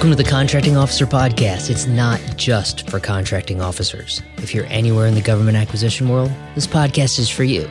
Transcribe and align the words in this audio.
Welcome 0.00 0.16
to 0.16 0.22
the 0.22 0.30
Contracting 0.30 0.78
Officer 0.78 1.04
Podcast. 1.04 1.68
It's 1.68 1.86
not 1.86 2.22
just 2.34 2.88
for 2.88 2.98
contracting 2.98 3.60
officers. 3.60 4.22
If 4.38 4.54
you're 4.54 4.64
anywhere 4.68 5.06
in 5.06 5.14
the 5.14 5.20
government 5.20 5.58
acquisition 5.58 6.08
world, 6.08 6.32
this 6.54 6.66
podcast 6.66 7.18
is 7.18 7.28
for 7.28 7.44
you. 7.44 7.68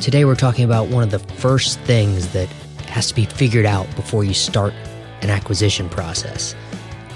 Today, 0.00 0.24
we're 0.24 0.36
talking 0.36 0.64
about 0.64 0.86
one 0.86 1.02
of 1.02 1.10
the 1.10 1.18
first 1.18 1.80
things 1.80 2.32
that 2.32 2.46
has 2.86 3.08
to 3.08 3.14
be 3.16 3.24
figured 3.24 3.66
out 3.66 3.92
before 3.96 4.22
you 4.22 4.32
start 4.32 4.72
an 5.20 5.30
acquisition 5.30 5.88
process. 5.88 6.54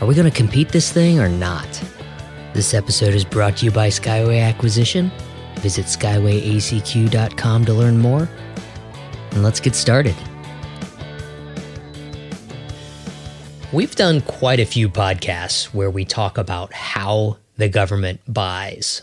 Are 0.01 0.09
we 0.09 0.17
going 0.17 0.29
to 0.29 0.37
compete 0.37 0.71
this 0.71 0.91
thing 0.91 1.21
or 1.21 1.29
not? 1.29 1.69
This 2.53 2.75
episode 2.75 3.15
is 3.15 3.25
brought 3.25 3.59
to 3.59 3.65
you 3.65 3.71
by 3.71 3.91
Skyway 3.91 4.43
Acquisition. 4.43 5.13
Visit 5.61 5.87
skywayacq.com 5.87 7.65
to 7.65 7.73
learn 7.73 7.99
more. 7.99 8.29
And 9.31 9.45
let's 9.45 9.61
get 9.61 9.77
started. 9.77 10.17
We've 13.75 13.97
done 13.97 14.21
quite 14.21 14.61
a 14.61 14.67
few 14.67 14.89
podcasts 14.89 15.75
where 15.75 15.91
we 15.91 16.05
talk 16.05 16.39
about 16.39 16.73
how 16.73 17.39
the 17.57 17.69
government 17.69 18.21
buys. 18.29 19.03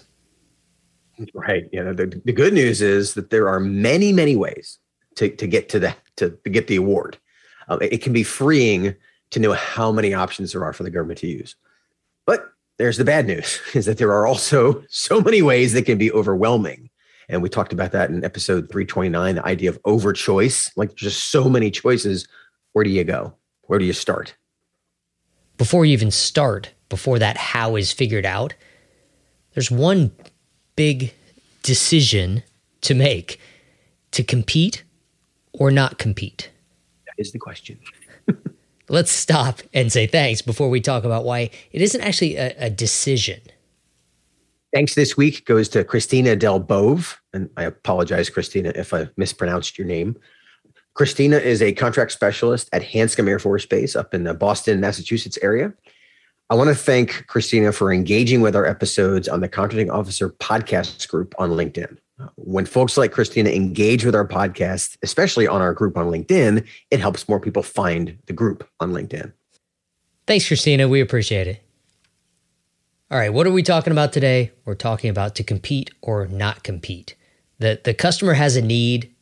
Right. 1.33 1.65
You 1.73 1.83
know, 1.83 1.91
the, 1.91 2.21
the 2.23 2.31
good 2.31 2.53
news 2.53 2.81
is 2.81 3.15
that 3.15 3.31
there 3.31 3.49
are 3.49 3.59
many, 3.59 4.13
many 4.13 4.37
ways 4.37 4.79
to, 5.15 5.27
to 5.27 5.45
get 5.45 5.67
to 5.69 5.79
the 5.79 5.93
to, 6.15 6.29
to 6.45 6.49
get 6.49 6.67
the 6.67 6.77
award. 6.77 7.17
Um, 7.67 7.81
it, 7.81 7.95
it 7.95 8.01
can 8.01 8.13
be 8.13 8.23
freeing 8.23 8.95
to 9.31 9.39
know 9.41 9.51
how 9.51 9.91
many 9.91 10.13
options 10.13 10.53
there 10.53 10.63
are 10.63 10.71
for 10.71 10.83
the 10.83 10.89
government 10.89 11.19
to 11.19 11.27
use. 11.27 11.57
But 12.25 12.45
there's 12.77 12.95
the 12.95 13.03
bad 13.03 13.27
news 13.27 13.59
is 13.73 13.87
that 13.87 13.97
there 13.97 14.13
are 14.13 14.25
also 14.25 14.85
so 14.87 15.19
many 15.19 15.41
ways 15.41 15.73
that 15.73 15.85
can 15.85 15.97
be 15.97 16.13
overwhelming. 16.13 16.89
And 17.27 17.41
we 17.41 17.49
talked 17.49 17.73
about 17.73 17.91
that 17.91 18.09
in 18.09 18.23
episode 18.23 18.69
329, 18.69 19.35
the 19.35 19.45
idea 19.45 19.69
of 19.69 19.79
over 19.83 20.13
choice, 20.13 20.71
like 20.77 20.95
just 20.95 21.29
so 21.29 21.49
many 21.49 21.71
choices. 21.71 22.25
Where 22.71 22.85
do 22.85 22.89
you 22.89 23.03
go? 23.03 23.35
Where 23.63 23.77
do 23.77 23.83
you 23.83 23.91
start? 23.91 24.33
Before 25.61 25.85
you 25.85 25.93
even 25.93 26.09
start, 26.09 26.71
before 26.89 27.19
that 27.19 27.37
how 27.37 27.75
is 27.75 27.91
figured 27.91 28.25
out, 28.25 28.55
there's 29.53 29.69
one 29.69 30.11
big 30.75 31.13
decision 31.61 32.41
to 32.81 32.95
make 32.95 33.39
to 34.09 34.23
compete 34.23 34.83
or 35.53 35.69
not 35.69 35.99
compete. 35.99 36.49
That 37.05 37.13
is 37.19 37.31
the 37.31 37.37
question. 37.37 37.77
Let's 38.89 39.11
stop 39.11 39.61
and 39.71 39.91
say 39.91 40.07
thanks 40.07 40.41
before 40.41 40.67
we 40.67 40.81
talk 40.81 41.03
about 41.03 41.25
why 41.25 41.51
it 41.71 41.83
isn't 41.83 42.01
actually 42.01 42.37
a, 42.37 42.55
a 42.57 42.71
decision. 42.71 43.41
Thanks 44.73 44.95
this 44.95 45.15
week 45.15 45.45
goes 45.45 45.69
to 45.69 45.83
Christina 45.83 46.35
Del 46.35 46.57
Bove. 46.57 47.21
And 47.33 47.51
I 47.55 47.65
apologize, 47.65 48.31
Christina, 48.31 48.71
if 48.73 48.95
I 48.95 49.09
mispronounced 49.15 49.77
your 49.77 49.85
name. 49.85 50.17
Christina 50.93 51.37
is 51.37 51.61
a 51.61 51.71
contract 51.73 52.11
specialist 52.11 52.69
at 52.73 52.81
Hanscom 52.81 53.27
Air 53.29 53.39
Force 53.39 53.65
Base 53.65 53.95
up 53.95 54.13
in 54.13 54.23
the 54.23 54.33
Boston, 54.33 54.81
Massachusetts 54.81 55.39
area. 55.41 55.73
I 56.49 56.55
want 56.55 56.67
to 56.69 56.75
thank 56.75 57.27
Christina 57.27 57.71
for 57.71 57.93
engaging 57.93 58.41
with 58.41 58.57
our 58.57 58.65
episodes 58.65 59.29
on 59.29 59.39
the 59.39 59.47
Contracting 59.47 59.89
Officer 59.89 60.29
podcast 60.29 61.07
group 61.07 61.33
on 61.39 61.51
LinkedIn. 61.51 61.97
When 62.35 62.65
folks 62.65 62.97
like 62.97 63.13
Christina 63.13 63.49
engage 63.51 64.03
with 64.03 64.15
our 64.15 64.27
podcast, 64.27 64.97
especially 65.01 65.47
on 65.47 65.61
our 65.61 65.73
group 65.73 65.97
on 65.97 66.07
LinkedIn, 66.07 66.67
it 66.91 66.99
helps 66.99 67.29
more 67.29 67.39
people 67.39 67.63
find 67.63 68.17
the 68.25 68.33
group 68.33 68.67
on 68.81 68.91
LinkedIn. 68.91 69.31
Thanks, 70.27 70.45
Christina. 70.45 70.89
We 70.89 70.99
appreciate 70.99 71.47
it. 71.47 71.63
All 73.09 73.17
right, 73.17 73.33
what 73.33 73.47
are 73.47 73.51
we 73.51 73.63
talking 73.63 73.91
about 73.91 74.13
today? 74.13 74.51
We're 74.65 74.75
talking 74.75 75.09
about 75.09 75.35
to 75.35 75.43
compete 75.43 75.91
or 76.01 76.27
not 76.27 76.63
compete. 76.63 77.15
The, 77.59 77.79
the 77.83 77.93
customer 77.93 78.33
has 78.33 78.55
a 78.55 78.61
need 78.61 79.13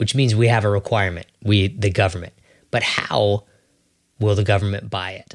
which 0.00 0.14
means 0.14 0.34
we 0.34 0.48
have 0.48 0.64
a 0.64 0.70
requirement, 0.70 1.26
we, 1.42 1.68
the 1.68 1.90
government. 1.90 2.32
But 2.70 2.82
how 2.82 3.44
will 4.18 4.34
the 4.34 4.42
government 4.42 4.88
buy 4.88 5.10
it? 5.10 5.34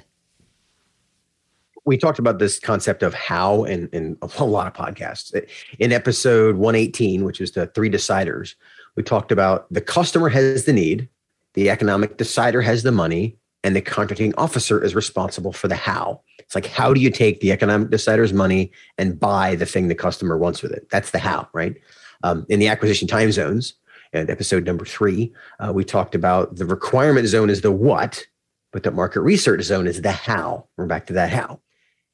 We 1.85 1.99
talked 1.99 2.17
about 2.17 2.39
this 2.39 2.57
concept 2.57 3.03
of 3.03 3.13
how 3.13 3.65
in, 3.65 3.89
in 3.89 4.17
a 4.23 4.43
lot 4.43 4.65
of 4.65 4.73
podcasts. 4.73 5.39
In 5.77 5.91
episode 5.91 6.55
118, 6.55 7.25
which 7.25 7.41
is 7.41 7.51
the 7.51 7.67
three 7.67 7.91
deciders, 7.91 8.55
we 8.95 9.03
talked 9.03 9.31
about 9.31 9.71
the 9.71 9.81
customer 9.81 10.29
has 10.29 10.65
the 10.65 10.73
need, 10.73 11.09
the 11.53 11.69
economic 11.69 12.17
decider 12.17 12.63
has 12.63 12.81
the 12.81 12.91
money, 12.91 13.37
and 13.63 13.75
the 13.75 13.81
contracting 13.81 14.33
officer 14.35 14.83
is 14.83 14.95
responsible 14.95 15.53
for 15.53 15.67
the 15.67 15.75
how. 15.75 16.21
It's 16.39 16.55
like, 16.55 16.65
how 16.65 16.91
do 16.91 16.99
you 16.99 17.11
take 17.11 17.39
the 17.39 17.51
economic 17.51 17.91
decider's 17.91 18.33
money 18.33 18.71
and 18.97 19.19
buy 19.19 19.53
the 19.53 19.67
thing 19.67 19.89
the 19.89 19.93
customer 19.93 20.39
wants 20.39 20.63
with 20.63 20.71
it? 20.71 20.89
That's 20.89 21.11
the 21.11 21.19
how, 21.19 21.49
right? 21.53 21.75
Um, 22.23 22.47
in 22.49 22.59
the 22.59 22.67
acquisition 22.67 23.07
time 23.07 23.31
zones, 23.31 23.75
episode 24.15 24.65
number 24.65 24.85
three, 24.85 25.33
uh, 25.59 25.71
we 25.73 25.83
talked 25.83 26.15
about 26.15 26.55
the 26.55 26.65
requirement 26.65 27.27
zone 27.27 27.49
is 27.49 27.61
the 27.61 27.71
what, 27.71 28.25
but 28.71 28.83
the 28.83 28.91
market 28.91 29.21
research 29.21 29.63
zone 29.63 29.87
is 29.87 30.01
the 30.01 30.11
how. 30.11 30.67
We're 30.77 30.85
back 30.85 31.07
to 31.07 31.13
that 31.13 31.31
how. 31.31 31.59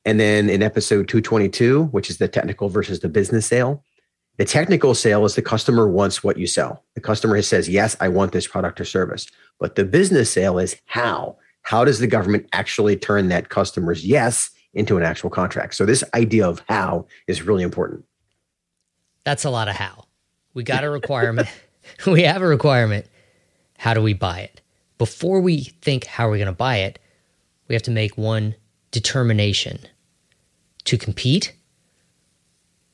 And 0.06 0.20
then 0.20 0.50
in 0.50 0.64
episode 0.64 1.08
222, 1.08 1.86
which 1.86 2.10
is 2.10 2.18
the 2.18 2.28
technical 2.28 2.70
versus 2.70 3.02
the 3.02 3.10
business 3.10 3.46
sale, 3.46 3.84
the 4.38 4.46
technical 4.46 4.96
sale 4.96 5.26
is 5.26 5.36
the 5.36 5.42
customer 5.42 5.88
wants 5.88 6.24
what 6.24 6.38
you 6.38 6.48
sell. 6.48 6.84
The 6.96 7.02
customer 7.02 7.42
says, 7.42 7.70
Yes, 7.70 7.96
I 8.00 8.08
want 8.08 8.32
this 8.32 8.48
product 8.48 8.82
or 8.82 8.86
service. 8.86 9.28
But 9.60 9.76
the 9.76 9.86
business 9.86 10.32
sale 10.32 10.58
is 10.58 10.78
how. 10.86 11.38
How 11.64 11.86
does 11.86 12.00
the 12.00 12.08
government 12.08 12.48
actually 12.54 12.96
turn 12.96 13.28
that 13.28 13.50
customer's 13.50 14.04
yes 14.04 14.50
into 14.74 14.98
an 14.98 15.04
actual 15.04 15.30
contract? 15.30 15.76
So, 15.76 15.86
this 15.86 16.04
idea 16.16 16.48
of 16.48 16.64
how 16.68 17.06
is 17.28 17.44
really 17.44 17.62
important. 17.62 18.04
That's 19.24 19.46
a 19.46 19.52
lot 19.52 19.68
of 19.68 19.76
how. 19.76 20.06
We 20.56 20.64
got 20.64 20.84
a 20.84 20.90
requirement. 20.90 21.48
we 22.08 22.24
have 22.24 22.42
a 22.42 22.48
requirement. 22.48 23.08
How 23.78 23.94
do 23.94 24.02
we 24.02 24.14
buy 24.14 24.42
it? 24.42 24.62
Before 24.98 25.42
we 25.42 25.64
think 25.82 26.06
how 26.06 26.28
are 26.28 26.32
we 26.32 26.38
going 26.38 26.46
to 26.46 26.52
buy 26.54 26.78
it, 26.78 27.00
we 27.68 27.76
have 27.76 27.84
to 27.84 27.92
make 27.92 28.18
one 28.18 28.56
determination 28.92 29.80
to 30.84 30.98
compete 30.98 31.54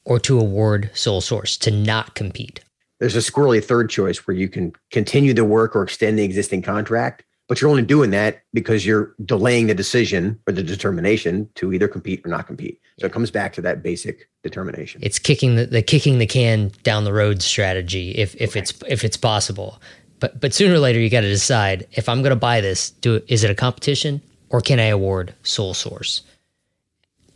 or 0.05 0.19
to 0.19 0.39
award 0.39 0.89
sole 0.93 1.19
source, 1.19 1.57
to 1.57 1.71
not 1.71 2.15
compete. 2.15 2.61
There's 2.99 3.15
a 3.15 3.19
squirrely 3.19 3.63
third 3.63 3.89
choice 3.89 4.25
where 4.25 4.35
you 4.35 4.47
can 4.47 4.73
continue 4.91 5.33
the 5.33 5.43
work 5.43 5.75
or 5.75 5.83
extend 5.83 6.17
the 6.17 6.23
existing 6.23 6.61
contract, 6.61 7.23
but 7.47 7.61
you're 7.61 7.69
only 7.69 7.83
doing 7.83 8.09
that 8.11 8.43
because 8.53 8.85
you're 8.85 9.15
delaying 9.23 9.67
the 9.67 9.73
decision 9.73 10.39
or 10.47 10.53
the 10.53 10.63
determination 10.63 11.49
to 11.55 11.71
either 11.71 11.87
compete 11.87 12.21
or 12.25 12.29
not 12.29 12.45
compete. 12.45 12.79
So 12.99 13.05
it 13.05 13.13
comes 13.13 13.31
back 13.31 13.53
to 13.53 13.61
that 13.61 13.81
basic 13.81 14.29
determination. 14.43 15.01
It's 15.03 15.19
kicking 15.19 15.55
the, 15.55 15.65
the 15.65 15.81
kicking 15.81 16.19
the 16.19 16.25
can 16.25 16.71
down 16.83 17.05
the 17.05 17.13
road 17.13 17.41
strategy 17.41 18.11
if 18.11 18.35
if 18.35 18.51
okay. 18.51 18.59
it's 18.59 18.73
if 18.87 19.03
it's 19.03 19.17
possible. 19.17 19.81
But 20.19 20.39
but 20.41 20.53
sooner 20.53 20.75
or 20.75 20.79
later 20.79 20.99
you 20.99 21.09
got 21.09 21.21
to 21.21 21.29
decide 21.29 21.87
if 21.91 22.09
I'm 22.09 22.21
going 22.21 22.31
to 22.31 22.35
buy 22.35 22.59
this. 22.59 22.91
Do 22.91 23.21
is 23.27 23.43
it 23.43 23.51
a 23.51 23.55
competition 23.55 24.21
or 24.49 24.61
can 24.61 24.79
I 24.79 24.85
award 24.85 25.33
sole 25.43 25.73
source? 25.73 26.23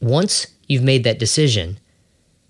Once 0.02 0.48
you've 0.68 0.84
made 0.84 1.04
that 1.04 1.20
decision, 1.20 1.80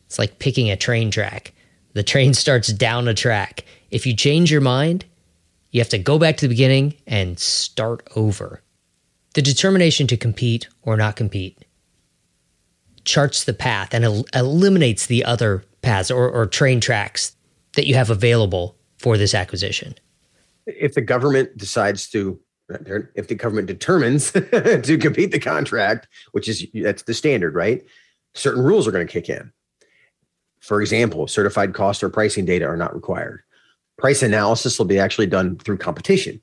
it's 0.07 0.17
like 0.17 0.39
picking 0.39 0.71
a 0.71 0.77
train 0.77 1.11
track. 1.11 1.53
The 1.93 2.03
train 2.03 2.33
starts 2.43 2.69
down 2.69 3.07
a 3.07 3.13
track. 3.13 3.65
If 3.91 4.07
you 4.07 4.15
change 4.15 4.51
your 4.51 4.61
mind, 4.61 5.05
you 5.71 5.79
have 5.79 5.89
to 5.89 5.97
go 5.97 6.19
back 6.19 6.37
to 6.37 6.45
the 6.47 6.53
beginning 6.53 6.95
and 7.07 7.39
start 7.39 8.07
over. 8.15 8.61
The 9.33 9.41
determination 9.41 10.07
to 10.07 10.17
compete 10.17 10.67
or 10.81 10.97
not 10.97 11.15
compete 11.15 11.65
charts 13.05 13.43
the 13.43 13.53
path 13.53 13.93
and 13.93 14.05
el- 14.05 14.25
eliminates 14.33 15.07
the 15.07 15.25
other 15.25 15.63
paths 15.81 16.11
or, 16.11 16.29
or 16.29 16.45
train 16.45 16.79
tracks 16.79 17.35
that 17.73 17.87
you 17.87 17.95
have 17.95 18.09
available 18.09 18.77
for 18.97 19.17
this 19.17 19.33
acquisition. 19.33 19.95
If 20.67 20.93
the 20.93 21.01
government 21.01 21.57
decides 21.57 22.09
to, 22.09 22.39
if 22.69 23.27
the 23.27 23.35
government 23.35 23.67
determines 23.67 24.31
to 24.31 24.97
compete 25.01 25.31
the 25.31 25.39
contract, 25.39 26.07
which 26.31 26.47
is 26.47 26.65
that's 26.73 27.03
the 27.03 27.13
standard, 27.13 27.55
right? 27.55 27.83
Certain 28.33 28.61
rules 28.61 28.87
are 28.87 28.91
going 28.91 29.05
to 29.05 29.11
kick 29.11 29.29
in. 29.29 29.51
For 30.59 30.81
example, 30.81 31.27
certified 31.27 31.73
cost 31.73 32.03
or 32.03 32.09
pricing 32.09 32.45
data 32.45 32.65
are 32.65 32.77
not 32.77 32.93
required. 32.93 33.41
Price 34.01 34.23
analysis 34.23 34.79
will 34.79 34.87
be 34.87 34.97
actually 34.97 35.27
done 35.27 35.57
through 35.57 35.77
competition 35.77 36.41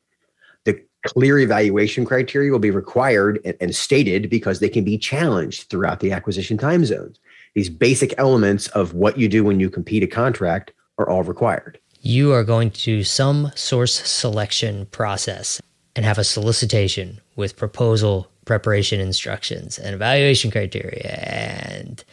The 0.65 0.81
clear 1.09 1.41
evaluation 1.41 2.05
criteria 2.05 2.53
will 2.53 2.61
be 2.61 2.71
required 2.71 3.41
and, 3.45 3.57
and, 3.61 3.75
stated 3.75 4.31
because 4.31 4.61
they 4.61 4.69
can 4.69 4.85
be 4.85 4.97
challenged 4.97 5.69
throughout 5.69 5.99
the 5.99 6.13
acquisition 6.13 6.57
time 6.57 6.85
zones. 6.85 7.19
These 7.55 7.69
basic 7.69 8.15
elements 8.17 8.69
of 8.69 8.95
what 8.95 9.19
you 9.19 9.29
do 9.29 9.43
when 9.43 9.59
you 9.59 9.71
compete 9.71 10.05
a 10.05 10.07
contract 10.07 10.73
are 10.99 11.11
all 11.11 11.25
required. 11.25 11.81
You 12.01 12.33
are 12.33 12.45
going 12.45 12.71
to 12.71 13.03
some 13.03 13.51
source 13.57 13.95
selection 14.09 14.87
process 14.87 15.61
and 15.97 16.05
have 16.05 16.19
a 16.19 16.25
solicitation 16.25 17.21
with 17.35 17.57
proposal 17.57 18.31
preparation 18.45 19.01
instructions 19.01 19.81
and 19.81 19.97
evaluation 19.97 20.53
criteria 20.53 21.11
and, 21.11 22.05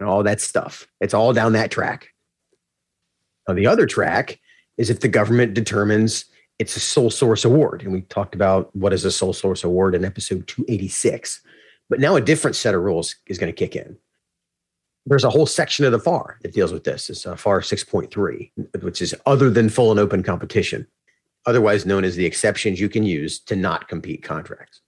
and 0.00 0.08
all 0.08 0.22
that 0.22 0.40
stuff. 0.40 0.88
It's 1.02 1.12
all 1.12 1.34
down 1.34 1.52
that 1.52 1.70
track. 1.70 2.08
On 3.46 3.56
the 3.56 3.66
other 3.66 3.86
track 3.86 4.40
is 4.76 4.90
if 4.90 5.00
the 5.00 5.08
government 5.08 5.54
determines 5.54 6.26
it's 6.58 6.76
a 6.76 6.80
sole 6.80 7.10
source 7.10 7.44
award. 7.44 7.82
And 7.82 7.92
we 7.92 8.00
talked 8.02 8.34
about 8.34 8.74
what 8.74 8.92
is 8.92 9.04
a 9.04 9.10
sole 9.10 9.32
source 9.32 9.62
award 9.62 9.94
in 9.94 10.04
episode 10.04 10.46
286. 10.46 11.40
But 11.90 12.00
now 12.00 12.16
a 12.16 12.20
different 12.20 12.56
set 12.56 12.74
of 12.74 12.82
rules 12.82 13.14
is 13.26 13.38
going 13.38 13.52
to 13.52 13.56
kick 13.56 13.76
in. 13.76 13.96
There's 15.04 15.24
a 15.24 15.30
whole 15.30 15.46
section 15.46 15.84
of 15.84 15.92
the 15.92 16.00
FAR 16.00 16.38
that 16.42 16.52
deals 16.52 16.72
with 16.72 16.84
this. 16.84 17.10
It's 17.10 17.26
uh, 17.26 17.36
FAR 17.36 17.60
6.3, 17.60 18.82
which 18.82 19.00
is 19.00 19.14
other 19.24 19.50
than 19.50 19.68
full 19.68 19.90
and 19.90 20.00
open 20.00 20.22
competition. 20.22 20.86
otherwise 21.46 21.86
known 21.86 22.04
as 22.04 22.16
the 22.16 22.26
exceptions 22.26 22.80
you 22.80 22.88
can 22.88 23.04
use 23.04 23.38
to 23.38 23.56
not 23.56 23.88
compete 23.88 24.22
contracts. 24.22 24.80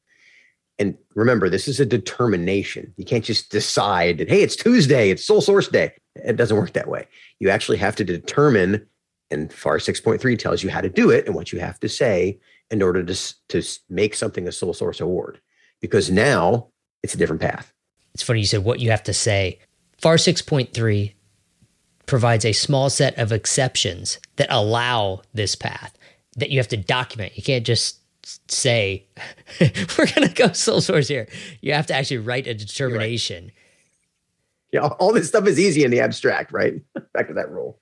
And 0.80 0.96
remember, 1.14 1.48
this 1.48 1.66
is 1.66 1.80
a 1.80 1.86
determination. 1.86 2.92
You 2.96 3.04
can't 3.04 3.24
just 3.24 3.50
decide 3.50 4.18
that, 4.18 4.28
hey, 4.28 4.42
it's 4.42 4.56
Tuesday, 4.56 5.10
it's 5.10 5.24
sole 5.24 5.40
source 5.40 5.68
day. 5.68 5.92
It 6.14 6.36
doesn't 6.36 6.56
work 6.56 6.72
that 6.74 6.88
way. 6.88 7.06
You 7.40 7.50
actually 7.50 7.78
have 7.78 7.96
to 7.96 8.04
determine, 8.04 8.86
and 9.30 9.52
FAR 9.52 9.78
6.3 9.78 10.38
tells 10.38 10.62
you 10.62 10.70
how 10.70 10.80
to 10.80 10.88
do 10.88 11.10
it 11.10 11.26
and 11.26 11.34
what 11.34 11.52
you 11.52 11.60
have 11.60 11.78
to 11.80 11.88
say 11.88 12.38
in 12.70 12.82
order 12.82 13.02
to, 13.02 13.34
to 13.48 13.62
make 13.88 14.14
something 14.14 14.46
a 14.48 14.52
sole 14.52 14.74
source 14.74 15.00
award. 15.00 15.40
Because 15.80 16.10
now 16.10 16.68
it's 17.02 17.14
a 17.14 17.18
different 17.18 17.42
path. 17.42 17.72
It's 18.14 18.22
funny 18.22 18.40
you 18.40 18.46
said 18.46 18.64
what 18.64 18.80
you 18.80 18.90
have 18.90 19.02
to 19.04 19.14
say. 19.14 19.58
FAR 19.98 20.16
6.3 20.16 21.12
provides 22.06 22.44
a 22.44 22.52
small 22.52 22.90
set 22.90 23.16
of 23.18 23.32
exceptions 23.32 24.18
that 24.36 24.48
allow 24.50 25.22
this 25.34 25.54
path 25.54 25.96
that 26.36 26.50
you 26.50 26.58
have 26.58 26.68
to 26.68 26.76
document. 26.76 27.36
You 27.36 27.42
can't 27.42 27.66
just 27.66 28.00
say 28.50 29.06
we're 29.60 30.06
going 30.14 30.28
to 30.28 30.34
go 30.34 30.52
sole 30.52 30.80
source 30.80 31.08
here. 31.08 31.28
You 31.60 31.74
have 31.74 31.86
to 31.86 31.94
actually 31.94 32.18
write 32.18 32.46
a 32.46 32.54
determination. 32.54 33.44
Right. 33.44 33.52
Yeah, 34.72 34.86
all 34.86 35.12
this 35.12 35.28
stuff 35.28 35.46
is 35.46 35.58
easy 35.58 35.84
in 35.84 35.90
the 35.90 36.00
abstract, 36.00 36.52
right? 36.52 36.74
Back 37.14 37.28
to 37.28 37.34
that 37.34 37.50
rule. 37.50 37.78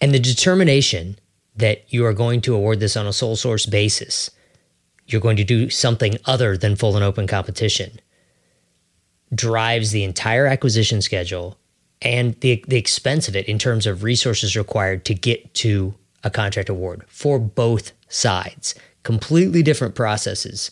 And 0.00 0.12
the 0.12 0.18
determination 0.18 1.18
that 1.56 1.92
you 1.92 2.04
are 2.04 2.12
going 2.12 2.40
to 2.42 2.54
award 2.54 2.80
this 2.80 2.96
on 2.96 3.06
a 3.06 3.12
sole 3.12 3.36
source 3.36 3.66
basis, 3.66 4.30
you're 5.06 5.20
going 5.20 5.36
to 5.36 5.44
do 5.44 5.70
something 5.70 6.16
other 6.24 6.56
than 6.56 6.76
full 6.76 6.96
and 6.96 7.04
open 7.04 7.26
competition, 7.26 8.00
drives 9.34 9.90
the 9.90 10.04
entire 10.04 10.46
acquisition 10.46 11.00
schedule 11.00 11.58
and 12.02 12.34
the, 12.40 12.62
the 12.68 12.76
expense 12.76 13.28
of 13.28 13.36
it 13.36 13.48
in 13.48 13.58
terms 13.58 13.86
of 13.86 14.02
resources 14.02 14.56
required 14.56 15.04
to 15.06 15.14
get 15.14 15.54
to 15.54 15.94
a 16.22 16.30
contract 16.30 16.68
award 16.68 17.02
for 17.08 17.38
both 17.38 17.92
sides 18.08 18.74
completely 19.04 19.62
different 19.62 19.94
processes 19.94 20.70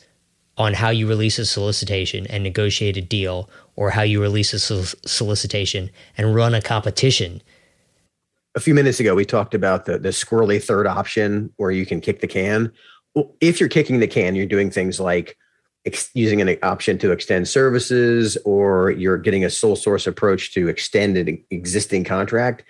on 0.58 0.74
how 0.74 0.90
you 0.90 1.08
release 1.08 1.38
a 1.38 1.46
solicitation 1.46 2.26
and 2.26 2.42
negotiate 2.42 2.96
a 2.96 3.00
deal 3.00 3.48
or 3.76 3.90
how 3.90 4.02
you 4.02 4.20
release 4.20 4.52
a 4.52 4.58
solicitation 4.58 5.90
and 6.18 6.34
run 6.34 6.54
a 6.54 6.60
competition. 6.60 7.40
A 8.54 8.60
few 8.60 8.74
minutes 8.74 9.00
ago, 9.00 9.14
we 9.14 9.24
talked 9.24 9.54
about 9.54 9.86
the, 9.86 9.98
the 9.98 10.10
squirrely 10.10 10.62
third 10.62 10.86
option 10.86 11.52
where 11.56 11.70
you 11.70 11.86
can 11.86 12.00
kick 12.00 12.20
the 12.20 12.26
can. 12.26 12.72
Well, 13.14 13.34
if 13.40 13.60
you're 13.60 13.68
kicking 13.68 14.00
the 14.00 14.06
can, 14.06 14.34
you're 14.34 14.46
doing 14.46 14.70
things 14.70 15.00
like 15.00 15.36
ex- 15.86 16.10
using 16.14 16.40
an 16.40 16.56
option 16.62 16.98
to 16.98 17.12
extend 17.12 17.48
services 17.48 18.36
or 18.44 18.90
you're 18.90 19.18
getting 19.18 19.44
a 19.44 19.50
sole 19.50 19.76
source 19.76 20.06
approach 20.06 20.52
to 20.54 20.68
extend 20.68 21.16
an 21.16 21.42
existing 21.50 22.04
contract. 22.04 22.64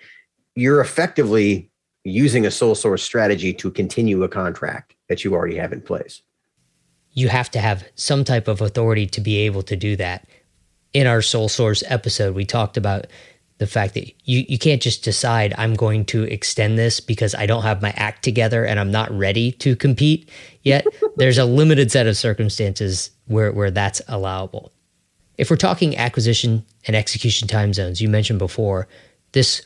You're 0.55 0.81
effectively 0.81 1.69
using 2.03 2.45
a 2.45 2.51
sole 2.51 2.75
source 2.75 3.03
strategy 3.03 3.53
to 3.53 3.71
continue 3.71 4.23
a 4.23 4.29
contract 4.29 4.95
that 5.09 5.23
you 5.23 5.33
already 5.33 5.55
have 5.55 5.73
in 5.73 5.81
place. 5.81 6.21
You 7.11 7.29
have 7.29 7.51
to 7.51 7.59
have 7.59 7.85
some 7.95 8.23
type 8.23 8.47
of 8.47 8.61
authority 8.61 9.05
to 9.07 9.21
be 9.21 9.37
able 9.39 9.63
to 9.63 9.75
do 9.75 9.95
that. 9.97 10.27
In 10.93 11.07
our 11.07 11.21
sole 11.21 11.49
source 11.49 11.83
episode, 11.87 12.35
we 12.35 12.45
talked 12.45 12.77
about 12.77 13.07
the 13.59 13.67
fact 13.67 13.93
that 13.93 14.11
you, 14.25 14.45
you 14.47 14.57
can't 14.57 14.81
just 14.81 15.03
decide 15.03 15.53
I'm 15.57 15.75
going 15.75 16.05
to 16.05 16.23
extend 16.23 16.77
this 16.77 16.99
because 16.99 17.35
I 17.35 17.45
don't 17.45 17.63
have 17.63 17.81
my 17.81 17.93
act 17.95 18.23
together 18.23 18.65
and 18.65 18.79
I'm 18.79 18.91
not 18.91 19.11
ready 19.11 19.51
to 19.53 19.75
compete 19.75 20.29
yet. 20.63 20.85
There's 21.17 21.37
a 21.37 21.45
limited 21.45 21.91
set 21.91 22.07
of 22.07 22.17
circumstances 22.17 23.11
where, 23.27 23.51
where 23.51 23.71
that's 23.71 24.01
allowable. 24.07 24.71
If 25.37 25.49
we're 25.49 25.57
talking 25.57 25.97
acquisition 25.97 26.65
and 26.85 26.95
execution 26.95 27.47
time 27.47 27.73
zones, 27.73 28.01
you 28.01 28.09
mentioned 28.09 28.39
before, 28.39 28.87
this 29.31 29.65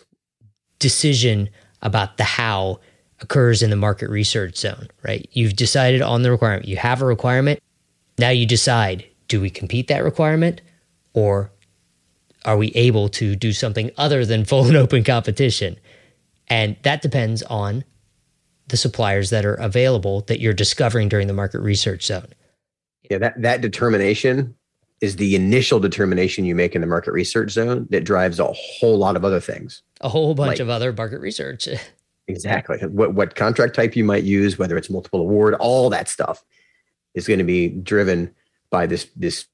decision 0.80 1.50
about 1.82 2.18
the 2.18 2.24
how 2.24 2.80
occurs 3.20 3.62
in 3.64 3.70
the 3.70 3.76
market 3.76 4.10
research 4.10 4.58
zone, 4.58 4.88
right? 5.04 5.28
You've 5.32 5.56
decided 5.56 6.02
on 6.02 6.22
the 6.22 6.32
requirement. 6.32 6.68
You 6.68 6.78
have 6.78 7.02
a 7.02 7.06
requirement. 7.06 7.62
Now 8.18 8.30
you 8.30 8.46
decide 8.46 9.06
do 9.28 9.42
we 9.42 9.50
compete 9.50 9.88
that 9.88 10.04
requirement 10.04 10.62
or 11.14 11.52
are 12.46 12.58
we 12.58 12.70
able 12.70 13.10
to 13.10 13.36
do 13.36 13.54
something 13.54 13.92
other 13.98 14.26
than 14.26 14.46
full 14.46 14.66
and 14.68 14.78
open 14.78 15.04
competition? 15.04 15.78
And 16.48 16.78
that 16.84 17.02
depends 17.02 17.44
on 17.44 17.84
the 18.68 18.78
suppliers 18.78 19.30
that 19.30 19.46
are 19.46 19.56
available 19.56 20.22
that 20.22 20.40
you're 20.40 20.54
discovering 20.54 21.10
during 21.10 21.28
the 21.28 21.34
market 21.34 21.60
research 21.60 22.06
zone. 22.06 22.28
Yeah, 23.10 23.18
that, 23.20 23.42
that 23.42 23.62
determination 23.62 24.56
is 25.00 25.16
the 25.18 25.36
initial 25.36 25.80
determination 25.80 26.44
you 26.44 26.56
make 26.56 26.76
in 26.76 26.82
the 26.82 26.88
market 26.88 27.12
research 27.12 27.52
zone 27.52 27.88
that 27.92 28.04
drives 28.04 28.40
a 28.40 28.52
whole 28.52 28.98
lot 28.98 29.16
of 29.16 29.24
other 29.24 29.40
things. 29.40 29.84
A 30.02 30.10
whole 30.10 30.34
bunch 30.34 30.54
like, 30.54 30.60
of 30.60 30.70
other 30.70 30.92
market 30.92 31.20
research. 31.20 31.68
exactly. 32.28 32.80
What 32.80 33.14
what 33.14 33.36
contract 33.36 33.76
type 33.76 33.96
you 33.96 34.04
might 34.04 34.24
use, 34.24 34.58
whether 34.58 34.76
it's 34.76 34.90
multiple 34.90 35.22
award, 35.22 35.54
all 35.56 35.90
that 35.92 36.10
stuff 36.10 36.44
is 37.14 37.28
going 37.28 37.40
to 37.40 37.46
be 37.46 37.70
driven 37.70 38.34
by 38.70 38.88
this 38.88 39.08
this 39.16 39.46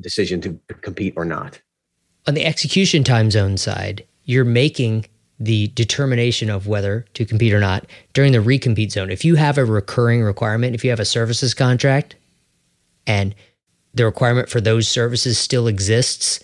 decision 0.00 0.40
to 0.42 0.58
compete 0.80 1.14
or 1.16 1.24
not. 1.24 1.60
On 2.26 2.34
the 2.34 2.44
execution 2.44 3.04
time 3.04 3.30
zone 3.30 3.56
side, 3.56 4.06
you're 4.24 4.44
making 4.44 5.06
the 5.40 5.68
determination 5.68 6.50
of 6.50 6.66
whether 6.66 7.06
to 7.14 7.24
compete 7.24 7.54
or 7.54 7.60
not 7.60 7.86
during 8.12 8.32
the 8.32 8.38
recompete 8.38 8.92
zone. 8.92 9.10
If 9.10 9.24
you 9.24 9.36
have 9.36 9.56
a 9.56 9.64
recurring 9.64 10.22
requirement, 10.22 10.74
if 10.74 10.84
you 10.84 10.90
have 10.90 11.00
a 11.00 11.04
services 11.04 11.54
contract 11.54 12.16
and 13.06 13.34
the 13.94 14.04
requirement 14.04 14.48
for 14.48 14.60
those 14.60 14.88
services 14.88 15.38
still 15.38 15.66
exists. 15.66 16.40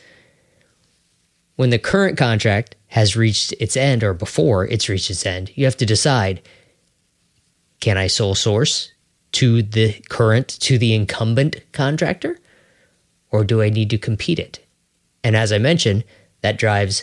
When 1.57 1.71
the 1.71 1.79
current 1.79 2.19
contract 2.19 2.75
has 2.89 3.17
reached 3.17 3.53
its 3.61 3.77
end 3.77 4.03
or 4.03 4.15
before 4.15 4.67
it's 4.67 4.89
reached 4.89 5.11
its 5.11 5.25
end, 5.25 5.53
you 5.55 5.65
have 5.65 5.77
to 5.79 5.87
decide 5.87 6.43
can 7.81 7.97
I 7.99 8.07
sole 8.07 8.35
source 8.35 8.93
to 9.33 9.63
the 9.63 9.93
current, 10.09 10.49
to 10.61 10.79
the 10.79 10.95
incumbent 10.95 11.61
contractor, 11.73 12.39
or 13.35 13.43
do 13.43 13.61
I 13.61 13.69
need 13.69 13.91
to 13.91 13.99
compete 13.99 14.39
it? 14.39 14.65
And 15.25 15.35
as 15.35 15.51
I 15.51 15.59
mentioned, 15.59 16.05
that 16.43 16.57
drives 16.57 17.03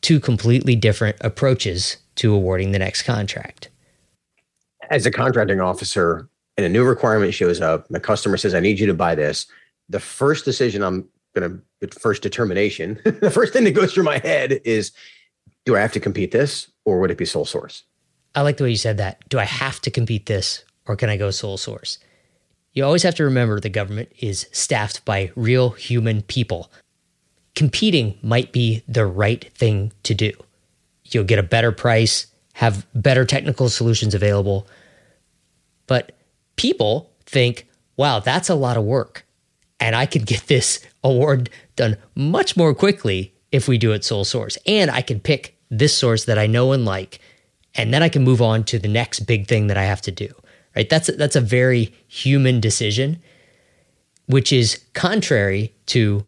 two 0.00 0.18
completely 0.18 0.74
different 0.74 1.16
approaches 1.20 1.98
to 2.16 2.34
awarding 2.34 2.72
the 2.72 2.80
next 2.80 3.02
contract. 3.02 3.68
As 4.90 5.06
a 5.06 5.12
contracting 5.12 5.60
officer, 5.60 6.28
and 6.56 6.66
a 6.66 6.68
new 6.68 6.84
requirement 6.84 7.32
shows 7.32 7.60
up, 7.60 7.86
the 7.90 8.00
customer 8.00 8.36
says, 8.36 8.54
I 8.54 8.58
need 8.58 8.80
you 8.80 8.86
to 8.88 8.94
buy 8.94 9.14
this 9.14 9.46
the 9.88 10.00
first 10.00 10.44
decision 10.44 10.82
I'm 10.82 11.08
going 11.34 11.48
to, 11.48 11.86
the 11.86 12.00
first 12.00 12.22
determination, 12.22 13.00
the 13.04 13.30
first 13.30 13.52
thing 13.52 13.62
that 13.62 13.70
goes 13.70 13.94
through 13.94 14.02
my 14.02 14.18
head 14.18 14.60
is 14.64 14.90
do 15.64 15.76
I 15.76 15.80
have 15.80 15.92
to 15.92 16.00
compete 16.00 16.32
this 16.32 16.70
or 16.84 16.98
would 16.98 17.12
it 17.12 17.18
be 17.18 17.24
sole 17.24 17.44
source? 17.44 17.84
I 18.34 18.42
like 18.42 18.56
the 18.56 18.64
way 18.64 18.70
you 18.70 18.76
said 18.76 18.96
that. 18.96 19.26
Do 19.28 19.38
I 19.38 19.44
have 19.44 19.80
to 19.82 19.92
compete 19.92 20.26
this 20.26 20.64
or 20.86 20.96
can 20.96 21.08
I 21.08 21.16
go 21.16 21.30
sole 21.30 21.56
source? 21.56 21.98
You 22.78 22.84
always 22.84 23.02
have 23.02 23.16
to 23.16 23.24
remember 23.24 23.58
the 23.58 23.68
government 23.68 24.12
is 24.20 24.46
staffed 24.52 25.04
by 25.04 25.32
real 25.34 25.70
human 25.70 26.22
people. 26.22 26.70
Competing 27.56 28.16
might 28.22 28.52
be 28.52 28.84
the 28.86 29.04
right 29.04 29.52
thing 29.52 29.90
to 30.04 30.14
do. 30.14 30.30
You'll 31.02 31.24
get 31.24 31.40
a 31.40 31.42
better 31.42 31.72
price, 31.72 32.28
have 32.52 32.86
better 32.94 33.24
technical 33.24 33.68
solutions 33.68 34.14
available. 34.14 34.68
But 35.88 36.12
people 36.54 37.10
think, 37.26 37.66
wow, 37.96 38.20
that's 38.20 38.48
a 38.48 38.54
lot 38.54 38.76
of 38.76 38.84
work 38.84 39.26
and 39.80 39.96
I 39.96 40.06
could 40.06 40.24
get 40.24 40.46
this 40.46 40.78
award 41.02 41.50
done 41.74 41.96
much 42.14 42.56
more 42.56 42.76
quickly 42.76 43.34
if 43.50 43.66
we 43.66 43.76
do 43.76 43.90
it 43.90 44.04
sole 44.04 44.24
source. 44.24 44.56
And 44.68 44.88
I 44.88 45.02
can 45.02 45.18
pick 45.18 45.58
this 45.68 45.96
source 45.96 46.26
that 46.26 46.38
I 46.38 46.46
know 46.46 46.70
and 46.70 46.84
like, 46.84 47.18
and 47.74 47.92
then 47.92 48.04
I 48.04 48.08
can 48.08 48.22
move 48.22 48.40
on 48.40 48.62
to 48.66 48.78
the 48.78 48.86
next 48.86 49.26
big 49.26 49.48
thing 49.48 49.66
that 49.66 49.76
I 49.76 49.82
have 49.82 50.02
to 50.02 50.12
do. 50.12 50.32
Right? 50.78 50.88
That's 50.88 51.08
a, 51.08 51.12
that's 51.12 51.36
a 51.36 51.40
very 51.40 51.94
human 52.06 52.60
decision, 52.60 53.20
which 54.26 54.52
is 54.52 54.82
contrary 54.94 55.74
to 55.86 56.26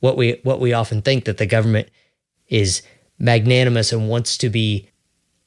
what 0.00 0.16
we 0.16 0.40
what 0.44 0.60
we 0.60 0.72
often 0.72 1.02
think 1.02 1.24
that 1.26 1.36
the 1.36 1.46
government 1.46 1.88
is 2.48 2.82
magnanimous 3.18 3.92
and 3.92 4.08
wants 4.08 4.38
to 4.38 4.48
be 4.48 4.88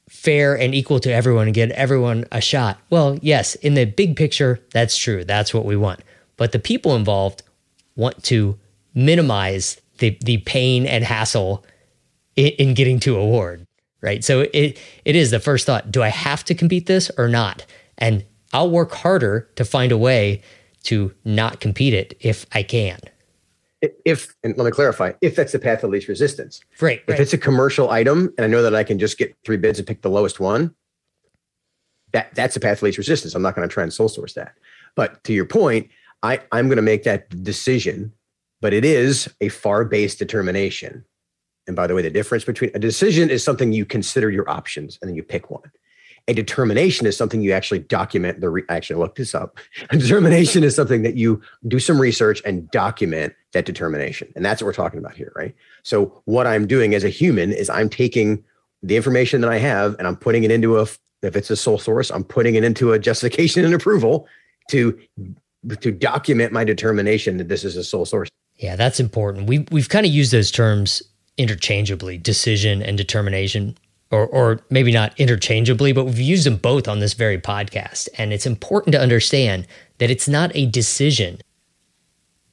fair 0.08 0.56
and 0.56 0.76
equal 0.76 1.00
to 1.00 1.12
everyone 1.12 1.48
and 1.48 1.56
get 1.56 1.72
everyone 1.72 2.26
a 2.32 2.40
shot. 2.40 2.78
Well, 2.92 3.18
yes, 3.22 3.56
in 3.56 3.74
the 3.74 3.86
big 3.86 4.16
picture, 4.16 4.60
that's 4.72 4.96
true. 4.96 5.24
That's 5.24 5.54
what 5.56 5.66
we 5.66 5.76
want 5.76 6.02
but 6.38 6.52
the 6.52 6.60
people 6.60 6.96
involved 6.96 7.44
want 7.96 8.24
to 8.24 8.60
minimize 8.94 9.80
the 10.00 10.18
the 10.22 10.38
pain 10.40 10.86
and 10.86 11.04
hassle 11.04 11.66
in, 12.36 12.48
in 12.60 12.74
getting 12.74 13.00
to 13.02 13.16
award, 13.16 13.66
right? 14.02 14.24
So 14.24 14.42
it 14.54 14.78
it 15.06 15.16
is 15.16 15.32
the 15.32 15.40
first 15.40 15.66
thought: 15.66 15.92
Do 15.92 16.02
I 16.02 16.10
have 16.10 16.44
to 16.46 16.56
compete 16.56 16.86
this 16.86 17.12
or 17.18 17.28
not? 17.28 17.66
And 17.98 18.26
I'll 18.54 18.70
work 18.70 18.92
harder 18.94 19.50
to 19.56 19.66
find 19.66 19.92
a 19.92 19.98
way 19.98 20.42
to 20.84 21.14
not 21.26 21.60
compete 21.60 21.94
it 21.94 22.16
if 22.20 22.46
I 22.52 22.64
can. 22.64 23.00
If 24.06 24.34
and 24.44 24.56
let 24.58 24.64
me 24.64 24.72
clarify, 24.72 25.12
if 25.22 25.36
that's 25.36 25.52
the 25.52 25.60
path 25.60 25.84
of 25.84 25.90
least 25.90 26.08
resistance, 26.08 26.62
right? 26.80 27.02
If 27.08 27.20
it's 27.20 27.34
a 27.34 27.38
commercial 27.38 27.90
item 27.90 28.34
and 28.38 28.46
I 28.46 28.48
know 28.48 28.62
that 28.62 28.74
I 28.74 28.84
can 28.84 28.98
just 28.98 29.18
get 29.18 29.36
three 29.44 29.58
bids 29.58 29.78
and 29.78 29.86
pick 29.86 30.04
the 30.04 30.10
lowest 30.10 30.40
one, 30.40 30.74
that 32.14 32.34
that's 32.34 32.56
a 32.56 32.62
path 32.62 32.78
of 32.78 32.84
least 32.84 32.98
resistance. 32.98 33.36
I'm 33.36 33.42
not 33.42 33.56
going 33.56 33.68
to 33.68 33.74
try 33.74 33.84
and 33.84 33.92
sole 33.92 34.08
source 34.08 34.34
that. 34.34 34.54
But 34.96 35.22
to 35.26 35.34
your 35.34 35.46
point, 35.46 35.90
I, 36.22 36.40
I'm 36.54 36.68
going 36.68 36.78
to 36.78 36.84
make 36.84 37.04
that 37.04 37.44
decision, 37.44 38.14
but 38.62 38.74
it 38.74 38.86
is 38.86 39.34
a 39.42 39.50
FAR 39.50 39.84
based 39.84 40.18
determination. 40.20 41.04
And 41.68 41.76
by 41.76 41.88
the 41.88 41.96
way, 41.96 42.02
the 42.02 42.10
difference 42.10 42.46
between 42.46 42.72
a 42.74 42.80
decision 42.80 43.30
is 43.30 43.44
something 43.44 43.74
you 43.74 43.86
consider 43.86 44.30
your 44.30 44.50
options 44.50 44.98
and 45.02 45.10
then 45.10 45.16
you 45.16 45.24
pick 45.24 45.50
one. 45.50 45.72
A 46.30 46.34
determination 46.34 47.06
is 47.06 47.18
something 47.18 47.42
you 47.42 47.52
actually 47.52 47.80
document. 47.80 48.40
The 48.40 48.50
re- 48.50 48.64
I 48.70 48.76
actually 48.76 49.00
looked 49.00 49.18
this 49.18 49.36
up. 49.36 49.58
A 49.90 49.98
determination 49.98 50.64
is 50.64 50.76
something 50.76 51.02
that 51.02 51.16
you 51.16 51.42
do 51.68 51.80
some 51.80 52.00
research 52.00 52.42
and 52.46 52.70
document 52.72 53.34
that 53.52 53.66
determination, 53.66 54.32
and 54.36 54.46
that's 54.46 54.62
what 54.62 54.68
we're 54.68 54.74
talking 54.74 55.00
about 55.00 55.16
here, 55.16 55.34
right? 55.36 55.54
So 55.84 56.22
what 56.26 56.48
I'm 56.48 56.66
doing 56.66 56.96
as 56.96 57.04
a 57.04 57.10
human 57.10 57.52
is 57.52 57.70
I'm 57.70 57.90
taking 57.90 58.44
the 58.82 58.96
information 58.96 59.42
that 59.42 59.50
I 59.50 59.58
have 59.58 59.96
and 60.00 60.08
I'm 60.08 60.16
putting 60.16 60.44
it 60.44 60.52
into 60.52 60.80
a 60.80 60.88
if 61.24 61.36
it's 61.36 61.50
a 61.50 61.56
sole 61.56 61.78
source, 61.78 62.12
I'm 62.12 62.24
putting 62.24 62.56
it 62.56 62.64
into 62.64 62.92
a 62.92 63.00
justification 63.00 63.66
and 63.66 63.74
approval 63.74 64.28
to 64.70 65.00
to 65.80 65.92
document 65.92 66.52
my 66.52 66.64
determination 66.64 67.38
that 67.38 67.48
this 67.48 67.64
is 67.64 67.78
a 67.78 67.84
sole 67.84 68.06
source. 68.06 68.30
Yeah, 68.58 68.76
that's 68.76 69.00
important. 69.00 69.48
We 69.48 69.66
we've 69.72 69.90
kind 69.90 70.06
of 70.06 70.12
used 70.12 70.32
those 70.32 70.52
terms 70.52 71.02
interchangeably, 71.38 72.18
decision 72.18 72.84
and 72.84 72.98
determination, 72.98 73.76
or 74.14 74.28
or 74.28 74.62
maybe 74.70 74.92
not 74.92 75.20
interchangeably, 75.20 75.92
but 75.92 76.06
we've 76.06 76.20
used 76.20 76.46
them 76.46 76.58
both 76.58 76.88
on 76.88 77.00
this 77.00 77.14
very 77.14 77.40
podcast. 77.40 78.08
And 78.18 78.32
it's 78.32 78.46
important 78.46 78.94
to 78.94 79.02
understand 79.02 79.68
that 79.98 80.12
it's 80.12 80.28
not 80.28 80.56
a 80.56 80.68
decision 80.68 81.42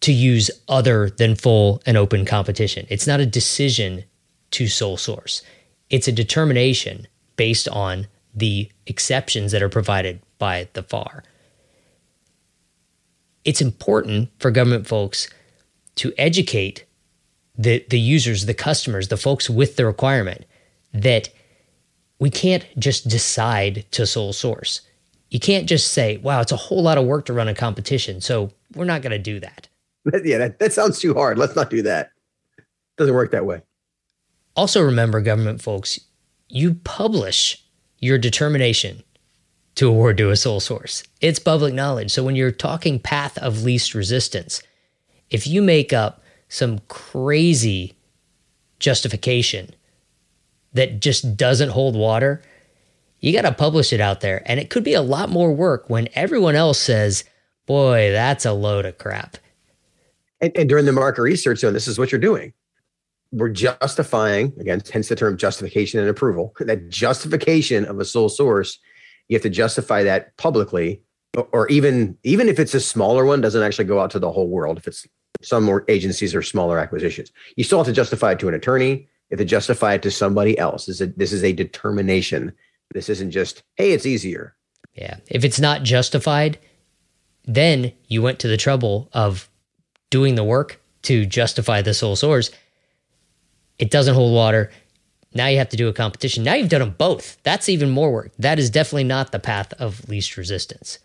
to 0.00 0.12
use 0.12 0.50
other 0.68 1.10
than 1.10 1.36
full 1.36 1.82
and 1.84 1.98
open 1.98 2.24
competition. 2.24 2.86
It's 2.88 3.06
not 3.06 3.20
a 3.20 3.26
decision 3.26 4.04
to 4.52 4.66
sole 4.66 4.96
source. 4.96 5.42
It's 5.90 6.08
a 6.08 6.12
determination 6.12 7.06
based 7.36 7.68
on 7.68 8.06
the 8.34 8.70
exceptions 8.86 9.52
that 9.52 9.62
are 9.62 9.68
provided 9.68 10.22
by 10.38 10.68
the 10.72 10.82
FAR. 10.82 11.22
It's 13.44 13.60
important 13.60 14.30
for 14.38 14.50
government 14.50 14.86
folks 14.86 15.28
to 15.96 16.14
educate 16.16 16.86
the, 17.58 17.84
the 17.90 18.00
users, 18.00 18.46
the 18.46 18.54
customers, 18.54 19.08
the 19.08 19.18
folks 19.18 19.50
with 19.50 19.76
the 19.76 19.84
requirement 19.84 20.46
that 20.94 21.28
we 22.20 22.30
can't 22.30 22.64
just 22.78 23.08
decide 23.08 23.84
to 23.90 24.06
sole 24.06 24.32
source. 24.32 24.82
You 25.30 25.40
can't 25.40 25.68
just 25.68 25.92
say, 25.92 26.18
wow, 26.18 26.40
it's 26.40 26.52
a 26.52 26.56
whole 26.56 26.82
lot 26.82 26.98
of 26.98 27.06
work 27.06 27.24
to 27.26 27.32
run 27.32 27.48
a 27.48 27.54
competition. 27.54 28.20
So 28.20 28.50
we're 28.74 28.84
not 28.84 29.02
going 29.02 29.12
to 29.12 29.18
do 29.18 29.40
that. 29.40 29.66
Yeah, 30.24 30.38
that, 30.38 30.58
that 30.60 30.72
sounds 30.72 30.98
too 30.98 31.12
hard. 31.12 31.36
Let's 31.36 31.54
not 31.54 31.68
do 31.68 31.82
that. 31.82 32.12
Doesn't 32.96 33.14
work 33.14 33.32
that 33.32 33.44
way. 33.44 33.60
Also, 34.56 34.82
remember, 34.82 35.20
government 35.20 35.60
folks, 35.60 36.00
you 36.48 36.74
publish 36.74 37.62
your 37.98 38.16
determination 38.16 39.02
to 39.74 39.88
award 39.88 40.16
to 40.16 40.30
a 40.30 40.36
sole 40.36 40.58
source. 40.58 41.02
It's 41.20 41.38
public 41.38 41.74
knowledge. 41.74 42.10
So 42.10 42.24
when 42.24 42.34
you're 42.34 42.50
talking 42.50 42.98
path 42.98 43.36
of 43.38 43.62
least 43.62 43.94
resistance, 43.94 44.62
if 45.28 45.46
you 45.46 45.60
make 45.60 45.92
up 45.92 46.22
some 46.48 46.80
crazy 46.88 47.94
justification 48.78 49.74
that 50.72 51.00
just 51.00 51.36
doesn't 51.36 51.70
hold 51.70 51.96
water, 51.96 52.42
you 53.20 53.32
got 53.32 53.42
to 53.42 53.52
publish 53.52 53.92
it 53.92 54.00
out 54.00 54.20
there. 54.20 54.42
And 54.46 54.60
it 54.60 54.70
could 54.70 54.84
be 54.84 54.94
a 54.94 55.02
lot 55.02 55.28
more 55.28 55.52
work 55.52 55.90
when 55.90 56.08
everyone 56.14 56.54
else 56.54 56.78
says, 56.78 57.24
boy, 57.66 58.10
that's 58.12 58.46
a 58.46 58.52
load 58.52 58.86
of 58.86 58.98
crap. 58.98 59.36
And, 60.40 60.52
and 60.56 60.68
during 60.68 60.86
the 60.86 60.92
market 60.92 61.22
research, 61.22 61.58
so 61.58 61.70
this 61.70 61.86
is 61.86 61.98
what 61.98 62.12
you're 62.12 62.20
doing 62.20 62.52
we're 63.32 63.48
justifying 63.48 64.52
again 64.58 64.82
hence 64.92 65.08
the 65.08 65.16
term 65.16 65.36
justification 65.36 66.00
and 66.00 66.08
approval 66.08 66.54
that 66.60 66.88
justification 66.88 67.84
of 67.84 67.98
a 68.00 68.04
sole 68.04 68.28
source 68.28 68.78
you 69.28 69.34
have 69.36 69.42
to 69.42 69.50
justify 69.50 70.02
that 70.02 70.36
publicly 70.36 71.00
or 71.52 71.68
even 71.68 72.16
even 72.24 72.48
if 72.48 72.58
it's 72.58 72.74
a 72.74 72.80
smaller 72.80 73.24
one 73.24 73.40
doesn't 73.40 73.62
actually 73.62 73.84
go 73.84 74.00
out 74.00 74.10
to 74.10 74.18
the 74.18 74.30
whole 74.30 74.48
world 74.48 74.78
if 74.78 74.86
it's 74.86 75.06
some 75.42 75.64
more 75.64 75.84
agencies 75.88 76.34
or 76.34 76.42
smaller 76.42 76.78
acquisitions 76.78 77.30
you 77.56 77.64
still 77.64 77.78
have 77.78 77.86
to 77.86 77.92
justify 77.92 78.32
it 78.32 78.38
to 78.38 78.48
an 78.48 78.54
attorney 78.54 79.08
you 79.30 79.36
have 79.36 79.38
to 79.38 79.44
justify 79.44 79.94
it 79.94 80.02
to 80.02 80.10
somebody 80.10 80.58
else 80.58 80.86
this 80.86 81.00
is 81.00 81.08
a, 81.08 81.12
this 81.16 81.32
is 81.32 81.44
a 81.44 81.52
determination 81.52 82.52
this 82.92 83.08
isn't 83.08 83.30
just 83.30 83.62
hey 83.76 83.92
it's 83.92 84.06
easier 84.06 84.54
yeah 84.94 85.16
if 85.28 85.44
it's 85.44 85.60
not 85.60 85.82
justified 85.82 86.58
then 87.44 87.92
you 88.08 88.22
went 88.22 88.38
to 88.38 88.48
the 88.48 88.56
trouble 88.56 89.08
of 89.12 89.48
doing 90.10 90.34
the 90.34 90.44
work 90.44 90.80
to 91.02 91.24
justify 91.24 91.80
the 91.80 91.94
sole 91.94 92.16
source 92.16 92.50
it 93.80 93.90
doesn't 93.90 94.14
hold 94.14 94.34
water. 94.34 94.70
Now 95.34 95.46
you 95.46 95.58
have 95.58 95.70
to 95.70 95.76
do 95.76 95.88
a 95.88 95.92
competition. 95.92 96.44
Now 96.44 96.54
you've 96.54 96.68
done 96.68 96.80
them 96.80 96.94
both. 96.98 97.42
That's 97.42 97.68
even 97.68 97.90
more 97.90 98.12
work. 98.12 98.32
That 98.38 98.58
is 98.58 98.68
definitely 98.68 99.04
not 99.04 99.32
the 99.32 99.38
path 99.38 99.72
of 99.74 100.06
least 100.08 100.36
resistance. 100.36 100.98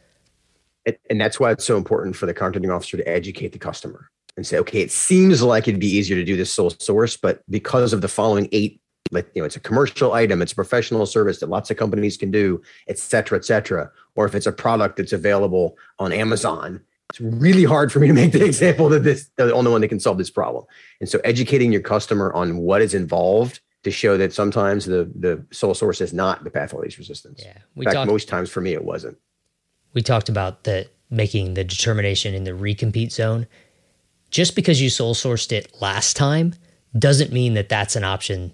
And 1.10 1.20
that's 1.20 1.40
why 1.40 1.52
it's 1.52 1.66
so 1.66 1.78
important 1.78 2.16
for 2.16 2.26
the 2.26 2.34
contracting 2.34 2.70
officer 2.70 2.98
to 2.98 3.08
educate 3.08 3.54
the 3.54 3.60
customer 3.60 4.10
and 4.38 4.46
say, 4.46 4.58
okay, 4.58 4.82
it 4.82 4.92
seems 4.92 5.42
like 5.42 5.68
it'd 5.68 5.80
be 5.80 5.88
easier 5.88 6.18
to 6.18 6.24
do 6.24 6.36
this 6.36 6.52
sole 6.52 6.70
source, 6.70 7.18
but 7.18 7.42
because 7.50 7.94
of 7.94 8.02
the 8.02 8.08
following 8.08 8.50
eight, 8.52 8.82
like, 9.12 9.30
you 9.34 9.42
know, 9.42 9.46
it's 9.46 9.56
a 9.56 9.62
commercial 9.62 10.14
item, 10.14 10.42
it's 10.42 10.52
a 10.52 10.56
professional 10.56 11.06
service 11.06 11.40
that 11.40 11.50
lots 11.50 11.70
of 11.70 11.78
companies 11.78 12.18
can 12.18 12.32
do, 12.32 12.62
et 12.88 12.98
cetera, 12.98 13.38
et 13.38 13.46
cetera. 13.46 13.90
Or 14.16 14.26
if 14.26 14.36
it's 14.36 14.48
a 14.48 14.52
product 14.52 14.98
that's 14.98 15.14
available 15.14 15.78
on 16.00 16.12
Amazon, 16.12 16.82
it's 17.12 17.22
really 17.22 17.64
hard 17.64 17.92
for 17.92 18.00
me 18.00 18.08
to 18.08 18.14
make 18.14 18.32
the 18.32 18.44
example 18.46 18.90
that 18.90 19.04
this 19.04 19.30
the 19.38 19.54
only 19.54 19.72
one 19.72 19.82
that 19.82 19.90
can 19.90 20.00
solve 20.00 20.18
this 20.18 20.32
problem. 20.32 20.66
And 21.00 21.08
so 21.08 21.20
educating 21.24 21.72
your 21.72 21.82
customer 21.82 22.34
on 22.34 22.58
what 22.58 22.82
is 22.82 22.94
involved 22.94 23.60
to 23.84 23.92
show 23.92 24.18
that 24.18 24.34
sometimes 24.34 24.86
the 24.86 25.10
the 25.16 25.46
sole 25.52 25.76
source 25.76 26.02
is 26.02 26.14
not 26.14 26.44
the 26.44 26.50
path 26.50 26.74
of 26.74 26.80
least 26.80 26.98
resistance. 26.98 27.42
Yeah. 27.46 27.60
We 27.76 27.86
In 27.86 27.92
fact, 27.92 27.96
talked, 27.96 28.12
most 28.12 28.28
times 28.28 28.50
for 28.50 28.60
me 28.60 28.74
it 28.74 28.84
wasn't. 28.84 29.18
We 29.94 30.02
talked 30.02 30.30
about 30.30 30.64
the 30.64 30.90
making 31.10 31.54
the 31.54 31.64
determination 31.64 32.34
in 32.34 32.44
the 32.44 32.52
recompete 32.52 33.12
zone. 33.12 33.46
Just 34.36 34.54
because 34.54 34.82
you 34.82 34.90
sole 34.90 35.16
sourced 35.16 35.54
it 35.54 35.72
last 35.80 36.18
time 36.18 36.56
doesn't 37.00 37.32
mean 37.32 37.54
that 37.54 37.70
that's 37.70 37.96
an 37.96 38.04
option. 38.04 38.52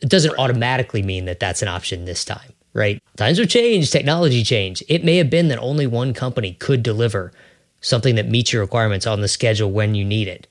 It 0.00 0.08
doesn't 0.08 0.38
automatically 0.38 1.02
mean 1.02 1.26
that 1.26 1.38
that's 1.38 1.60
an 1.60 1.68
option 1.68 2.06
this 2.06 2.24
time, 2.24 2.54
right? 2.72 2.98
Times 3.18 3.36
have 3.36 3.50
changed, 3.50 3.92
technology 3.92 4.42
changed. 4.42 4.82
It 4.88 5.04
may 5.04 5.18
have 5.18 5.28
been 5.28 5.48
that 5.48 5.58
only 5.58 5.86
one 5.86 6.14
company 6.14 6.54
could 6.54 6.82
deliver 6.82 7.30
something 7.82 8.14
that 8.14 8.30
meets 8.30 8.54
your 8.54 8.62
requirements 8.62 9.06
on 9.06 9.20
the 9.20 9.28
schedule 9.28 9.70
when 9.70 9.94
you 9.94 10.02
need 10.02 10.28
it 10.28 10.46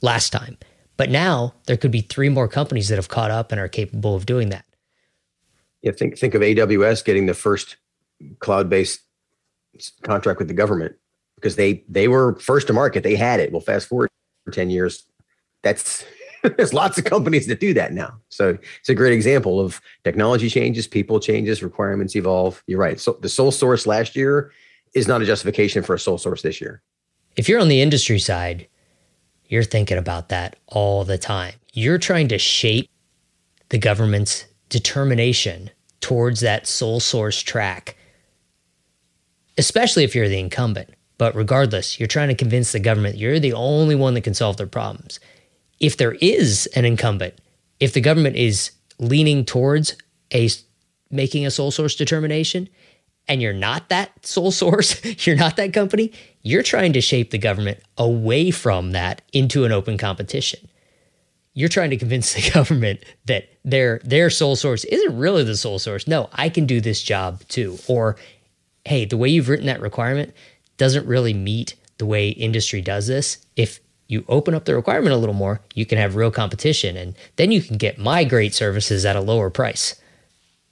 last 0.00 0.30
time. 0.30 0.56
But 0.96 1.10
now 1.10 1.54
there 1.66 1.76
could 1.76 1.90
be 1.90 2.02
three 2.02 2.28
more 2.28 2.46
companies 2.46 2.88
that 2.88 2.98
have 2.98 3.08
caught 3.08 3.32
up 3.32 3.50
and 3.50 3.60
are 3.60 3.66
capable 3.66 4.14
of 4.14 4.26
doing 4.26 4.50
that. 4.50 4.64
Yeah, 5.82 5.90
think 5.90 6.16
think 6.16 6.36
of 6.36 6.42
AWS 6.42 7.04
getting 7.04 7.26
the 7.26 7.34
first 7.34 7.78
cloud-based 8.38 9.00
contract 10.04 10.38
with 10.38 10.46
the 10.46 10.54
government 10.54 10.94
because 11.40 11.56
they 11.56 11.84
they 11.88 12.08
were 12.08 12.38
first 12.38 12.66
to 12.66 12.72
market. 12.72 13.02
They 13.02 13.16
had 13.16 13.40
it. 13.40 13.52
Well, 13.52 13.60
fast 13.60 13.88
forward 13.88 14.10
for 14.44 14.52
10 14.52 14.70
years, 14.70 15.04
that's 15.62 16.04
there's 16.56 16.72
lots 16.72 16.98
of 16.98 17.04
companies 17.04 17.46
that 17.46 17.60
do 17.60 17.74
that 17.74 17.92
now. 17.92 18.18
So 18.28 18.58
it's 18.78 18.88
a 18.88 18.94
great 18.94 19.12
example 19.12 19.60
of 19.60 19.80
technology 20.04 20.48
changes, 20.48 20.86
people 20.86 21.20
changes, 21.20 21.62
requirements 21.62 22.16
evolve. 22.16 22.62
You're 22.66 22.78
right. 22.78 22.98
So 23.00 23.18
the 23.20 23.28
sole 23.28 23.50
source 23.50 23.86
last 23.86 24.16
year 24.16 24.52
is 24.94 25.06
not 25.06 25.22
a 25.22 25.26
justification 25.26 25.82
for 25.82 25.94
a 25.94 25.98
sole 25.98 26.18
source 26.18 26.42
this 26.42 26.60
year. 26.60 26.82
If 27.36 27.48
you're 27.48 27.60
on 27.60 27.68
the 27.68 27.80
industry 27.80 28.18
side, 28.18 28.66
you're 29.46 29.62
thinking 29.62 29.98
about 29.98 30.28
that 30.30 30.56
all 30.66 31.04
the 31.04 31.18
time. 31.18 31.54
You're 31.72 31.98
trying 31.98 32.28
to 32.28 32.38
shape 32.38 32.90
the 33.68 33.78
government's 33.78 34.46
determination 34.68 35.70
towards 36.00 36.40
that 36.40 36.66
sole 36.66 37.00
source 37.00 37.40
track, 37.40 37.96
especially 39.58 40.04
if 40.04 40.14
you're 40.14 40.28
the 40.28 40.38
incumbent. 40.38 40.90
But 41.20 41.36
regardless, 41.36 42.00
you're 42.00 42.06
trying 42.06 42.28
to 42.28 42.34
convince 42.34 42.72
the 42.72 42.80
government 42.80 43.18
you're 43.18 43.38
the 43.38 43.52
only 43.52 43.94
one 43.94 44.14
that 44.14 44.22
can 44.22 44.32
solve 44.32 44.56
their 44.56 44.66
problems. 44.66 45.20
If 45.78 45.98
there 45.98 46.14
is 46.14 46.66
an 46.74 46.86
incumbent, 46.86 47.34
if 47.78 47.92
the 47.92 48.00
government 48.00 48.36
is 48.36 48.70
leaning 48.98 49.44
towards 49.44 49.96
a 50.32 50.48
making 51.10 51.44
a 51.44 51.50
sole 51.50 51.72
source 51.72 51.94
determination, 51.94 52.70
and 53.28 53.42
you're 53.42 53.52
not 53.52 53.90
that 53.90 54.24
sole 54.24 54.50
source, 54.62 54.98
you're 55.26 55.36
not 55.36 55.56
that 55.56 55.74
company, 55.74 56.10
you're 56.40 56.62
trying 56.62 56.94
to 56.94 57.02
shape 57.02 57.32
the 57.32 57.38
government 57.38 57.80
away 57.98 58.50
from 58.50 58.92
that 58.92 59.20
into 59.34 59.66
an 59.66 59.72
open 59.72 59.98
competition. 59.98 60.70
You're 61.52 61.68
trying 61.68 61.90
to 61.90 61.98
convince 61.98 62.32
the 62.32 62.50
government 62.54 63.04
that 63.26 63.46
their 63.62 64.00
their 64.04 64.30
sole 64.30 64.56
source 64.56 64.84
isn't 64.84 65.18
really 65.18 65.44
the 65.44 65.58
sole 65.58 65.78
source. 65.78 66.08
No, 66.08 66.30
I 66.32 66.48
can 66.48 66.64
do 66.64 66.80
this 66.80 67.02
job 67.02 67.46
too. 67.48 67.76
Or 67.88 68.16
hey, 68.86 69.04
the 69.04 69.18
way 69.18 69.28
you've 69.28 69.50
written 69.50 69.66
that 69.66 69.82
requirement 69.82 70.32
doesn't 70.80 71.06
really 71.06 71.34
meet 71.34 71.74
the 71.98 72.06
way 72.06 72.30
industry 72.30 72.80
does 72.80 73.06
this. 73.06 73.36
If 73.54 73.80
you 74.08 74.24
open 74.28 74.54
up 74.54 74.64
the 74.64 74.74
requirement 74.74 75.12
a 75.12 75.18
little 75.18 75.34
more, 75.34 75.60
you 75.74 75.84
can 75.84 75.98
have 75.98 76.16
real 76.16 76.30
competition 76.30 76.96
and 76.96 77.14
then 77.36 77.52
you 77.52 77.60
can 77.60 77.76
get 77.76 77.98
my 77.98 78.24
great 78.24 78.54
services 78.54 79.04
at 79.04 79.14
a 79.14 79.20
lower 79.20 79.50
price. 79.50 79.94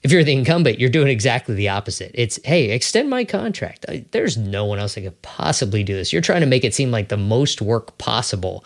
If 0.02 0.10
you're 0.10 0.24
the 0.24 0.32
incumbent, 0.32 0.80
you're 0.80 0.88
doing 0.88 1.08
exactly 1.08 1.54
the 1.54 1.68
opposite. 1.68 2.12
It's, 2.14 2.40
hey, 2.42 2.70
extend 2.70 3.10
my 3.10 3.26
contract. 3.26 3.84
There's 4.12 4.38
no 4.38 4.64
one 4.64 4.78
else 4.78 4.94
that 4.94 5.02
could 5.02 5.20
possibly 5.20 5.84
do 5.84 5.94
this. 5.94 6.10
You're 6.10 6.22
trying 6.22 6.40
to 6.40 6.46
make 6.46 6.64
it 6.64 6.74
seem 6.74 6.90
like 6.90 7.10
the 7.10 7.18
most 7.18 7.60
work 7.60 7.98
possible 7.98 8.64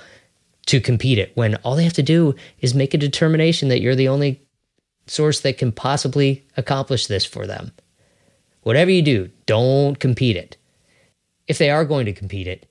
to 0.66 0.80
compete 0.80 1.18
it 1.18 1.32
when 1.34 1.56
all 1.56 1.74
they 1.74 1.82
have 1.82 1.92
to 1.94 2.04
do 2.04 2.36
is 2.60 2.72
make 2.72 2.94
a 2.94 2.98
determination 2.98 3.68
that 3.68 3.80
you're 3.80 3.96
the 3.96 4.06
only 4.06 4.40
source 5.08 5.40
that 5.40 5.58
can 5.58 5.72
possibly 5.72 6.46
accomplish 6.56 7.08
this 7.08 7.24
for 7.24 7.48
them. 7.48 7.72
Whatever 8.62 8.92
you 8.92 9.02
do, 9.02 9.30
don't 9.46 9.98
compete 9.98 10.36
it. 10.36 10.56
If 11.48 11.58
they 11.58 11.70
are 11.70 11.84
going 11.84 12.06
to 12.06 12.12
compete 12.12 12.46
it 12.46 12.68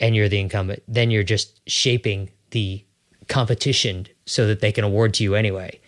and 0.00 0.16
you're 0.16 0.28
the 0.28 0.40
incumbent, 0.40 0.82
then 0.88 1.10
you're 1.10 1.22
just 1.22 1.60
shaping 1.68 2.30
the 2.50 2.84
competition 3.28 4.06
so 4.26 4.46
that 4.46 4.60
they 4.60 4.72
can 4.72 4.84
award 4.84 5.14
to 5.14 5.22
you 5.22 5.34
anyway 5.34 5.80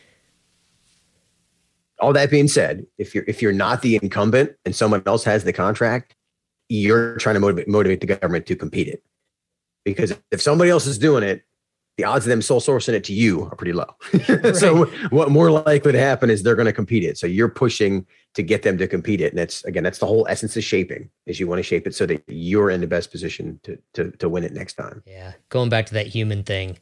all 2.00 2.12
that 2.12 2.30
being 2.30 2.48
said, 2.48 2.86
if 2.98 3.14
you're 3.14 3.24
if 3.26 3.40
you're 3.40 3.52
not 3.52 3.82
the 3.82 3.96
incumbent 3.96 4.52
and 4.64 4.74
someone 4.74 5.02
else 5.06 5.24
has 5.24 5.44
the 5.44 5.52
contract, 5.52 6.14
you're 6.68 7.16
trying 7.16 7.34
to 7.34 7.40
motivate 7.40 7.68
motivate 7.68 8.00
the 8.00 8.06
government 8.06 8.46
to 8.46 8.56
compete 8.56 8.88
it. 8.88 9.02
Because 9.84 10.12
if 10.30 10.42
somebody 10.42 10.70
else 10.70 10.86
is 10.86 10.98
doing 10.98 11.22
it, 11.22 11.44
the 11.96 12.04
odds 12.04 12.26
of 12.26 12.30
them 12.30 12.42
sole 12.42 12.60
sourcing 12.60 12.92
it 12.92 13.04
to 13.04 13.12
you 13.12 13.44
are 13.44 13.56
pretty 13.56 13.72
low. 13.72 13.86
so 14.52 14.86
what 15.10 15.30
more 15.30 15.50
likely 15.50 15.92
to 15.92 15.98
happen 15.98 16.28
is 16.28 16.42
they're 16.42 16.56
going 16.56 16.66
to 16.66 16.72
compete 16.72 17.04
it. 17.04 17.16
So 17.16 17.26
you're 17.26 17.48
pushing 17.48 18.06
to 18.36 18.42
get 18.42 18.62
them 18.62 18.76
to 18.78 18.86
compete 18.86 19.20
it. 19.20 19.32
And 19.32 19.38
that's 19.38 19.64
again, 19.64 19.82
that's 19.82 19.98
the 19.98 20.06
whole 20.06 20.26
essence 20.28 20.56
of 20.56 20.62
shaping 20.62 21.10
is 21.24 21.40
you 21.40 21.48
want 21.48 21.58
to 21.58 21.62
shape 21.62 21.86
it 21.86 21.94
so 21.94 22.06
that 22.06 22.22
you're 22.28 22.70
in 22.70 22.80
the 22.80 22.86
best 22.86 23.10
position 23.10 23.58
to 23.64 23.78
to 23.94 24.10
to 24.12 24.28
win 24.28 24.44
it 24.44 24.52
next 24.52 24.74
time. 24.74 25.02
Yeah. 25.06 25.32
Going 25.48 25.70
back 25.70 25.86
to 25.86 25.94
that 25.94 26.06
human 26.06 26.44
thing, 26.44 26.78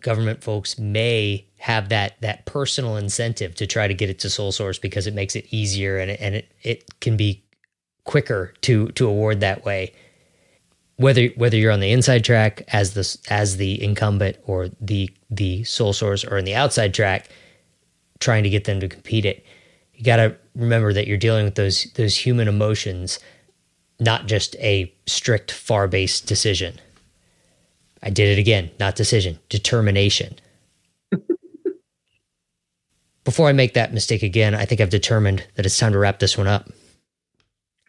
government 0.00 0.42
folks 0.42 0.78
may 0.78 1.46
have 1.58 1.88
that 1.88 2.20
that 2.20 2.46
personal 2.46 2.96
incentive 2.96 3.56
to 3.56 3.66
try 3.66 3.88
to 3.88 3.94
get 3.94 4.08
it 4.08 4.20
to 4.20 4.30
sole 4.30 4.52
source 4.52 4.78
because 4.78 5.06
it 5.06 5.14
makes 5.14 5.34
it 5.34 5.46
easier 5.50 5.98
and 5.98 6.12
it, 6.12 6.20
and 6.20 6.34
it, 6.36 6.52
it 6.62 7.00
can 7.00 7.16
be 7.16 7.44
quicker 8.04 8.54
to 8.62 8.88
to 8.92 9.06
award 9.06 9.40
that 9.40 9.64
way 9.64 9.92
whether 10.96 11.26
whether 11.36 11.56
you're 11.56 11.72
on 11.72 11.80
the 11.80 11.90
inside 11.90 12.24
track 12.24 12.62
as 12.68 12.94
the 12.94 13.32
as 13.32 13.56
the 13.56 13.82
incumbent 13.82 14.36
or 14.44 14.68
the 14.80 15.10
the 15.30 15.64
sole 15.64 15.92
source 15.92 16.24
or 16.24 16.38
in 16.38 16.44
the 16.44 16.54
outside 16.54 16.94
track 16.94 17.28
trying 18.20 18.42
to 18.42 18.50
get 18.50 18.64
them 18.64 18.80
to 18.80 18.88
compete 18.88 19.24
it 19.24 19.44
you 20.00 20.06
got 20.06 20.16
to 20.16 20.34
remember 20.54 20.94
that 20.94 21.06
you're 21.06 21.18
dealing 21.18 21.44
with 21.44 21.54
those 21.56 21.84
those 21.94 22.16
human 22.16 22.48
emotions 22.48 23.20
not 24.00 24.26
just 24.26 24.56
a 24.56 24.92
strict 25.06 25.52
far 25.52 25.86
based 25.86 26.26
decision. 26.26 26.80
I 28.02 28.08
did 28.08 28.38
it 28.38 28.40
again 28.40 28.70
not 28.80 28.96
decision 28.96 29.38
determination. 29.50 30.36
Before 33.24 33.48
i 33.48 33.52
make 33.52 33.74
that 33.74 33.92
mistake 33.92 34.22
again 34.22 34.54
i 34.54 34.64
think 34.64 34.80
i've 34.80 34.88
determined 34.88 35.46
that 35.54 35.66
it's 35.66 35.78
time 35.78 35.92
to 35.92 35.98
wrap 35.98 36.18
this 36.18 36.38
one 36.38 36.46
up. 36.46 36.70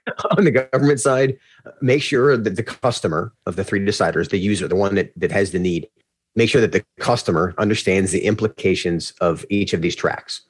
On 0.38 0.44
the 0.44 0.52
government 0.52 1.00
side, 1.00 1.38
make 1.82 2.02
sure 2.02 2.36
that 2.36 2.56
the 2.58 2.64
customer 2.64 3.32
of 3.46 3.56
the 3.56 3.64
three 3.64 3.80
deciders, 3.80 4.30
the 4.30 4.38
user, 4.38 4.68
the 4.68 4.76
one 4.76 4.96
that, 4.96 5.14
that 5.16 5.32
has 5.32 5.52
the 5.52 5.60
need, 5.60 5.88
make 6.36 6.50
sure 6.50 6.60
that 6.60 6.72
the 6.72 6.84
customer 7.00 7.54
understands 7.60 8.12
the 8.12 8.26
implications 8.26 9.12
of 9.22 9.46
each 9.50 9.74
of 9.74 9.82
these 9.82 9.96
tracks. 9.96 10.42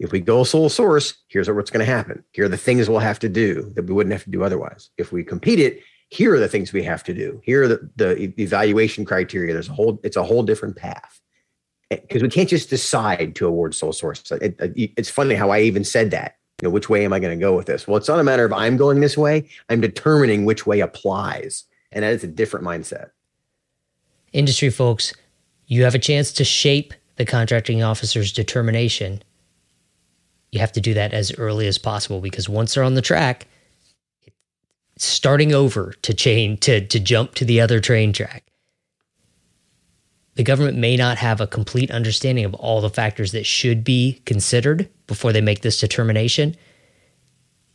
If 0.00 0.12
we 0.12 0.20
go 0.20 0.44
sole 0.44 0.70
source, 0.70 1.14
here's 1.28 1.48
what's 1.48 1.70
going 1.70 1.84
to 1.84 1.92
happen. 1.92 2.24
Here 2.32 2.46
are 2.46 2.48
the 2.48 2.56
things 2.56 2.88
we'll 2.88 2.98
have 2.98 3.18
to 3.20 3.28
do 3.28 3.70
that 3.76 3.84
we 3.84 3.92
wouldn't 3.92 4.12
have 4.12 4.24
to 4.24 4.30
do 4.30 4.42
otherwise. 4.42 4.90
If 4.96 5.12
we 5.12 5.22
compete 5.22 5.60
it, 5.60 5.82
here 6.08 6.34
are 6.34 6.40
the 6.40 6.48
things 6.48 6.72
we 6.72 6.82
have 6.82 7.04
to 7.04 7.14
do. 7.14 7.40
Here 7.44 7.62
are 7.64 7.68
the, 7.68 7.90
the 7.96 8.42
evaluation 8.42 9.04
criteria. 9.04 9.52
There's 9.52 9.68
a 9.68 9.72
whole, 9.72 10.00
it's 10.02 10.16
a 10.16 10.24
whole 10.24 10.42
different 10.42 10.76
path 10.76 11.20
eh, 11.90 11.98
because 12.00 12.22
we 12.22 12.30
can't 12.30 12.48
just 12.48 12.70
decide 12.70 13.36
to 13.36 13.46
award 13.46 13.74
sole 13.74 13.92
source. 13.92 14.28
It, 14.32 14.58
it, 14.58 14.92
it's 14.96 15.10
funny 15.10 15.34
how 15.34 15.50
I 15.50 15.60
even 15.60 15.84
said 15.84 16.10
that 16.12 16.36
you 16.60 16.68
know, 16.68 16.72
which 16.72 16.88
way 16.88 17.04
am 17.04 17.12
I 17.12 17.20
going 17.20 17.38
to 17.38 17.42
go 17.42 17.54
with 17.54 17.66
this? 17.66 17.86
Well, 17.86 17.96
it's 17.96 18.08
not 18.08 18.18
a 18.18 18.24
matter 18.24 18.44
of 18.44 18.52
I'm 18.52 18.76
going 18.76 19.00
this 19.00 19.16
way. 19.16 19.48
I'm 19.68 19.80
determining 19.80 20.44
which 20.44 20.66
way 20.66 20.80
applies. 20.80 21.64
And 21.92 22.04
that 22.04 22.12
is 22.12 22.24
a 22.24 22.28
different 22.28 22.64
mindset. 22.64 23.10
Industry 24.32 24.70
folks, 24.70 25.12
you 25.66 25.84
have 25.84 25.94
a 25.94 25.98
chance 25.98 26.32
to 26.32 26.44
shape 26.44 26.94
the 27.16 27.24
contracting 27.24 27.82
officer's 27.82 28.32
determination. 28.32 29.22
You 30.52 30.60
have 30.60 30.72
to 30.72 30.80
do 30.80 30.94
that 30.94 31.12
as 31.12 31.32
early 31.38 31.66
as 31.66 31.78
possible 31.78 32.20
because 32.20 32.48
once 32.48 32.74
they're 32.74 32.84
on 32.84 32.94
the 32.94 33.02
track, 33.02 33.46
starting 35.00 35.54
over 35.54 35.94
to 36.02 36.12
chain 36.12 36.58
to 36.58 36.86
to 36.86 37.00
jump 37.00 37.34
to 37.34 37.44
the 37.44 37.60
other 37.60 37.80
train 37.80 38.12
track. 38.12 38.44
The 40.34 40.42
government 40.42 40.78
may 40.78 40.96
not 40.96 41.18
have 41.18 41.40
a 41.40 41.46
complete 41.46 41.90
understanding 41.90 42.44
of 42.44 42.54
all 42.54 42.80
the 42.80 42.90
factors 42.90 43.32
that 43.32 43.46
should 43.46 43.82
be 43.82 44.22
considered 44.26 44.88
before 45.06 45.32
they 45.32 45.40
make 45.40 45.62
this 45.62 45.80
determination. 45.80 46.56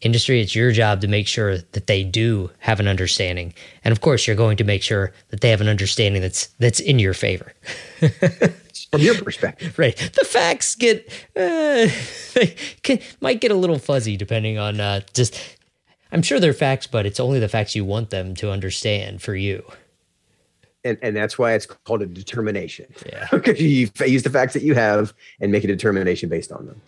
Industry, 0.01 0.41
it's 0.41 0.55
your 0.55 0.71
job 0.71 1.01
to 1.01 1.07
make 1.07 1.27
sure 1.27 1.57
that 1.57 1.87
they 1.87 2.03
do 2.03 2.51
have 2.59 2.79
an 2.79 2.87
understanding. 2.87 3.53
And 3.83 3.91
of 3.91 4.01
course, 4.01 4.27
you're 4.27 4.35
going 4.35 4.57
to 4.57 4.63
make 4.63 4.83
sure 4.83 5.13
that 5.29 5.41
they 5.41 5.49
have 5.49 5.61
an 5.61 5.67
understanding 5.67 6.21
that's 6.21 6.47
that's 6.59 6.79
in 6.79 6.99
your 6.99 7.13
favor. 7.13 7.53
From 8.97 9.05
your 9.05 9.21
perspective. 9.21 9.73
right. 9.79 9.95
The 9.95 10.25
facts 10.25 10.75
get 10.75 11.07
uh, 11.35 11.87
can, 12.83 12.99
might 13.21 13.41
get 13.41 13.51
a 13.51 13.55
little 13.55 13.79
fuzzy 13.79 14.17
depending 14.17 14.57
on 14.57 14.79
uh, 14.79 15.01
just 15.13 15.39
I'm 16.11 16.21
sure 16.21 16.39
they're 16.39 16.53
facts, 16.53 16.87
but 16.87 17.05
it's 17.05 17.19
only 17.19 17.39
the 17.39 17.49
facts 17.49 17.75
you 17.75 17.85
want 17.85 18.09
them 18.09 18.35
to 18.35 18.51
understand 18.51 19.21
for 19.21 19.35
you 19.35 19.63
and, 20.85 20.97
and 21.01 21.15
that's 21.15 21.37
why 21.37 21.53
it's 21.53 21.65
called 21.65 22.01
a 22.03 22.05
determination. 22.05 22.85
Yeah. 23.05 23.27
because 23.31 23.59
you 23.59 23.89
use 24.05 24.23
the 24.23 24.29
facts 24.29 24.53
that 24.53 24.61
you 24.61 24.75
have 24.75 25.13
and 25.41 25.51
make 25.51 25.65
a 25.65 25.67
determination 25.67 26.29
based 26.29 26.51
on 26.51 26.67
them. 26.67 26.81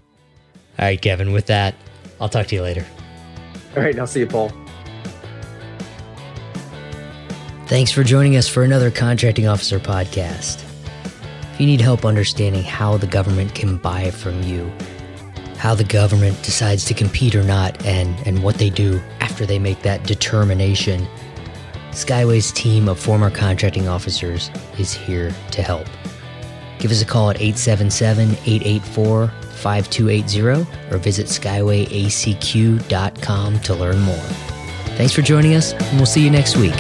All 0.80 0.86
right, 0.86 1.02
Kevin, 1.02 1.34
with 1.34 1.48
that, 1.48 1.76
I'll 2.22 2.30
talk 2.30 2.48
to 2.48 2.56
you 2.56 2.62
later. 2.62 2.86
All 3.76 3.82
right, 3.82 3.98
I'll 4.00 4.08
see 4.08 4.22
you, 4.22 4.28
Paul. 4.28 4.52
Thanks 7.66 7.92
for 7.92 8.04
joining 8.04 8.38
us 8.38 8.48
for 8.48 8.64
another 8.64 8.92
Contracting 8.92 9.48
Officer 9.48 9.80
podcast. 9.80 10.67
If 11.58 11.62
you 11.62 11.66
need 11.66 11.82
help 11.82 12.06
understanding 12.06 12.62
how 12.62 12.98
the 12.98 13.08
government 13.08 13.56
can 13.56 13.78
buy 13.78 14.12
from 14.12 14.44
you, 14.44 14.72
how 15.58 15.74
the 15.74 15.84
government 15.84 16.44
decides 16.44 16.86
to 16.86 16.94
compete 16.94 17.34
or 17.34 17.42
not, 17.42 17.84
and, 17.84 18.16
and 18.28 18.44
what 18.44 18.60
they 18.60 18.70
do 18.70 19.02
after 19.22 19.44
they 19.44 19.58
make 19.58 19.82
that 19.82 20.04
determination, 20.04 21.08
Skyway's 21.90 22.52
team 22.52 22.88
of 22.88 23.00
former 23.00 23.32
contracting 23.32 23.88
officers 23.88 24.52
is 24.78 24.94
here 24.94 25.34
to 25.50 25.64
help. 25.64 25.88
Give 26.78 26.92
us 26.92 27.02
a 27.02 27.06
call 27.06 27.32
at 27.32 27.38
877 27.38 28.34
884 28.46 29.28
5280 29.28 30.94
or 30.94 31.00
visit 31.00 31.26
skywayacq.com 31.26 33.60
to 33.62 33.74
learn 33.74 34.00
more. 34.02 34.16
Thanks 34.96 35.14
for 35.14 35.24
joining 35.24 35.56
us, 35.56 35.74
and 35.74 35.98
we'll 35.98 36.06
see 36.06 36.24
you 36.24 36.30
next 36.30 36.56
week. 36.56 36.76